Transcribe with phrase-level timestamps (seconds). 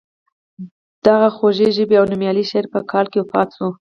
[1.05, 3.65] دغه خوږ ژبی او نومیالی شاعر په کال کې وفات شو.